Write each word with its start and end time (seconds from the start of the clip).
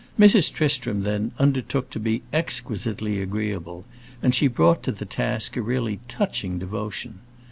Mrs. 0.17 0.51
Tristram, 0.51 1.03
then, 1.03 1.31
undertook 1.37 1.91
to 1.91 1.99
be 1.99 2.23
exquisitely 2.33 3.21
agreeable, 3.21 3.85
and 4.23 4.33
she 4.33 4.47
brought 4.47 4.81
to 4.81 4.91
the 4.91 5.05
task 5.05 5.55
a 5.55 5.61
really 5.61 5.99
touching 6.07 6.57
devotion. 6.57 7.19